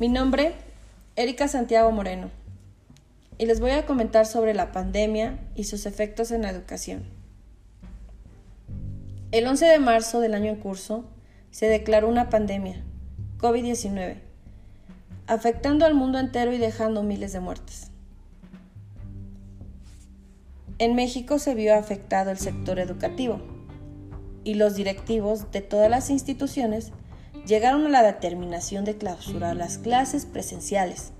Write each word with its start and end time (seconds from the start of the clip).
Mi 0.00 0.06
nombre, 0.06 0.54
Erika 1.16 1.48
Santiago 1.48 1.90
Moreno, 1.90 2.30
y 3.36 3.46
les 3.46 3.58
voy 3.58 3.72
a 3.72 3.84
comentar 3.84 4.26
sobre 4.26 4.54
la 4.54 4.70
pandemia 4.70 5.40
y 5.56 5.64
sus 5.64 5.86
efectos 5.86 6.30
en 6.30 6.42
la 6.42 6.50
educación. 6.50 7.02
El 9.32 9.48
11 9.48 9.66
de 9.66 9.78
marzo 9.80 10.20
del 10.20 10.34
año 10.34 10.50
en 10.50 10.60
curso 10.60 11.04
se 11.50 11.66
declaró 11.66 12.08
una 12.08 12.30
pandemia, 12.30 12.84
COVID-19, 13.38 14.18
afectando 15.26 15.84
al 15.84 15.94
mundo 15.94 16.20
entero 16.20 16.52
y 16.52 16.58
dejando 16.58 17.02
miles 17.02 17.32
de 17.32 17.40
muertes. 17.40 17.90
En 20.78 20.94
México 20.94 21.40
se 21.40 21.56
vio 21.56 21.74
afectado 21.74 22.30
el 22.30 22.38
sector 22.38 22.78
educativo 22.78 23.40
y 24.44 24.54
los 24.54 24.76
directivos 24.76 25.50
de 25.50 25.60
todas 25.60 25.90
las 25.90 26.08
instituciones 26.08 26.92
llegaron 27.46 27.86
a 27.86 27.88
la 27.88 28.02
determinación 28.02 28.84
de 28.84 28.96
clausurar 28.96 29.56
las 29.56 29.78
clases 29.78 30.26
presenciales 30.26 31.12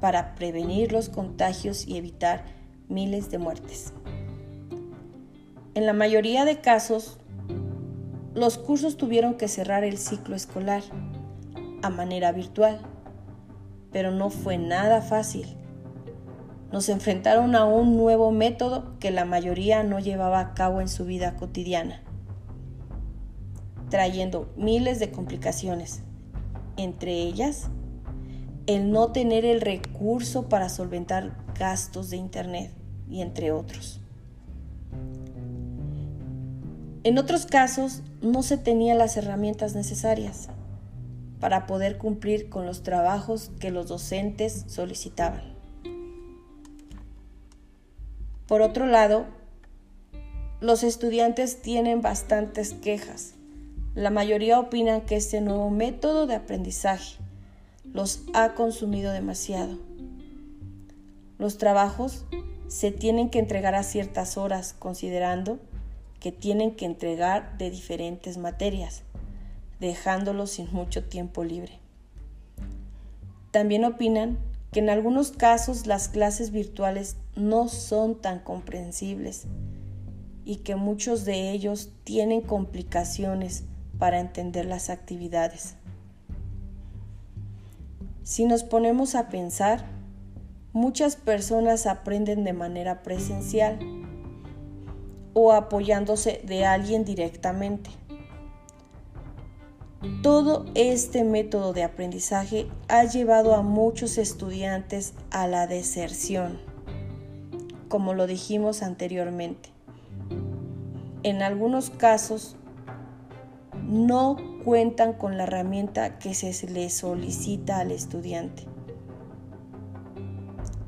para 0.00 0.34
prevenir 0.34 0.92
los 0.92 1.08
contagios 1.08 1.86
y 1.86 1.96
evitar 1.96 2.44
miles 2.88 3.30
de 3.30 3.38
muertes. 3.38 3.92
En 5.74 5.86
la 5.86 5.92
mayoría 5.92 6.44
de 6.44 6.60
casos, 6.60 7.18
los 8.34 8.58
cursos 8.58 8.96
tuvieron 8.96 9.34
que 9.34 9.48
cerrar 9.48 9.84
el 9.84 9.98
ciclo 9.98 10.36
escolar 10.36 10.82
a 11.82 11.90
manera 11.90 12.32
virtual, 12.32 12.80
pero 13.90 14.10
no 14.10 14.30
fue 14.30 14.58
nada 14.58 15.02
fácil. 15.02 15.46
Nos 16.70 16.88
enfrentaron 16.88 17.54
a 17.54 17.64
un 17.64 17.96
nuevo 17.96 18.32
método 18.32 18.98
que 18.98 19.10
la 19.10 19.24
mayoría 19.24 19.82
no 19.82 19.98
llevaba 19.98 20.40
a 20.40 20.54
cabo 20.54 20.80
en 20.80 20.88
su 20.88 21.04
vida 21.04 21.36
cotidiana 21.36 22.02
trayendo 23.92 24.50
miles 24.56 25.00
de 25.00 25.10
complicaciones, 25.10 26.00
entre 26.78 27.12
ellas 27.12 27.68
el 28.66 28.90
no 28.90 29.12
tener 29.12 29.44
el 29.44 29.60
recurso 29.60 30.48
para 30.48 30.70
solventar 30.70 31.36
gastos 31.58 32.08
de 32.08 32.16
Internet 32.16 32.72
y 33.10 33.20
entre 33.20 33.52
otros. 33.52 34.00
En 37.04 37.18
otros 37.18 37.44
casos 37.44 38.00
no 38.22 38.42
se 38.42 38.56
tenían 38.56 38.96
las 38.96 39.18
herramientas 39.18 39.74
necesarias 39.74 40.48
para 41.38 41.66
poder 41.66 41.98
cumplir 41.98 42.48
con 42.48 42.64
los 42.64 42.82
trabajos 42.82 43.50
que 43.60 43.70
los 43.70 43.88
docentes 43.88 44.64
solicitaban. 44.68 45.42
Por 48.46 48.62
otro 48.62 48.86
lado, 48.86 49.26
los 50.62 50.82
estudiantes 50.82 51.60
tienen 51.60 52.00
bastantes 52.00 52.72
quejas 52.72 53.34
la 53.94 54.10
mayoría 54.10 54.58
opinan 54.58 55.02
que 55.02 55.16
este 55.16 55.40
nuevo 55.40 55.68
método 55.68 56.26
de 56.26 56.34
aprendizaje 56.34 57.18
los 57.84 58.22
ha 58.32 58.54
consumido 58.54 59.12
demasiado. 59.12 59.78
Los 61.38 61.58
trabajos 61.58 62.24
se 62.68 62.90
tienen 62.90 63.28
que 63.28 63.38
entregar 63.38 63.74
a 63.74 63.82
ciertas 63.82 64.38
horas 64.38 64.74
considerando 64.78 65.58
que 66.20 66.32
tienen 66.32 66.74
que 66.74 66.86
entregar 66.86 67.58
de 67.58 67.70
diferentes 67.70 68.38
materias, 68.38 69.02
dejándolos 69.78 70.52
sin 70.52 70.72
mucho 70.72 71.04
tiempo 71.04 71.44
libre. 71.44 71.78
También 73.50 73.84
opinan 73.84 74.38
que 74.70 74.80
en 74.80 74.88
algunos 74.88 75.32
casos 75.32 75.86
las 75.86 76.08
clases 76.08 76.50
virtuales 76.50 77.16
no 77.36 77.68
son 77.68 78.14
tan 78.14 78.38
comprensibles 78.38 79.44
y 80.46 80.56
que 80.56 80.76
muchos 80.76 81.26
de 81.26 81.50
ellos 81.50 81.90
tienen 82.04 82.40
complicaciones 82.40 83.64
para 84.02 84.18
entender 84.18 84.66
las 84.66 84.90
actividades. 84.90 85.76
Si 88.24 88.46
nos 88.46 88.64
ponemos 88.64 89.14
a 89.14 89.28
pensar, 89.28 89.84
muchas 90.72 91.14
personas 91.14 91.86
aprenden 91.86 92.42
de 92.42 92.52
manera 92.52 93.04
presencial 93.04 93.78
o 95.34 95.52
apoyándose 95.52 96.42
de 96.44 96.66
alguien 96.66 97.04
directamente. 97.04 97.90
Todo 100.20 100.66
este 100.74 101.22
método 101.22 101.72
de 101.72 101.84
aprendizaje 101.84 102.66
ha 102.88 103.04
llevado 103.04 103.54
a 103.54 103.62
muchos 103.62 104.18
estudiantes 104.18 105.14
a 105.30 105.46
la 105.46 105.68
deserción, 105.68 106.58
como 107.88 108.14
lo 108.14 108.26
dijimos 108.26 108.82
anteriormente. 108.82 109.68
En 111.22 111.40
algunos 111.40 111.90
casos, 111.90 112.56
no 113.92 114.38
cuentan 114.64 115.12
con 115.12 115.36
la 115.36 115.42
herramienta 115.44 116.18
que 116.18 116.32
se 116.32 116.66
les 116.70 116.94
solicita 116.94 117.78
al 117.78 117.90
estudiante. 117.90 118.64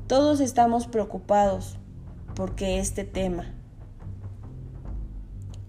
Todos 0.07 0.39
estamos 0.39 0.87
preocupados 0.87 1.77
porque 2.35 2.79
este 2.79 3.03
tema 3.03 3.53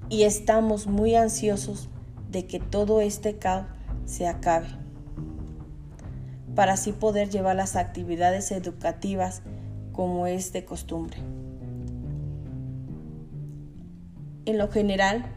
y 0.09 0.23
estamos 0.23 0.87
muy 0.87 1.15
ansiosos 1.15 1.91
de 2.31 2.47
que 2.47 2.59
todo 2.59 3.03
este 3.03 3.37
caos 3.37 3.67
se 4.07 4.27
acabe 4.27 4.69
para 6.55 6.73
así 6.73 6.93
poder 6.93 7.29
llevar 7.29 7.57
las 7.57 7.77
actividades 7.77 8.51
educativas 8.51 9.43
como 9.93 10.27
es 10.27 10.55
de 10.55 10.65
costumbre. 10.65 11.19
En 14.47 14.57
lo 14.57 14.71
general, 14.71 15.36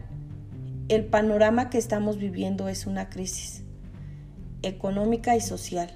el 0.90 1.04
panorama 1.04 1.70
que 1.70 1.78
estamos 1.78 2.18
viviendo 2.18 2.68
es 2.68 2.84
una 2.84 3.10
crisis 3.10 3.62
económica 4.62 5.36
y 5.36 5.40
social, 5.40 5.88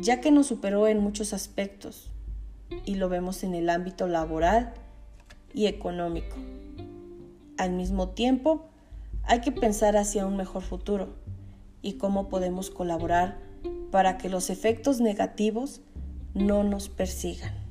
ya 0.00 0.22
que 0.22 0.30
nos 0.30 0.46
superó 0.46 0.88
en 0.88 0.98
muchos 1.00 1.34
aspectos 1.34 2.10
y 2.86 2.94
lo 2.94 3.10
vemos 3.10 3.44
en 3.44 3.54
el 3.54 3.68
ámbito 3.68 4.08
laboral 4.08 4.72
y 5.52 5.66
económico. 5.66 6.36
Al 7.58 7.72
mismo 7.72 8.08
tiempo, 8.08 8.70
hay 9.24 9.42
que 9.42 9.52
pensar 9.52 9.94
hacia 9.98 10.24
un 10.24 10.38
mejor 10.38 10.62
futuro 10.62 11.14
y 11.82 11.98
cómo 11.98 12.30
podemos 12.30 12.70
colaborar 12.70 13.36
para 13.90 14.16
que 14.16 14.30
los 14.30 14.48
efectos 14.48 15.02
negativos 15.02 15.82
no 16.32 16.64
nos 16.64 16.88
persigan. 16.88 17.67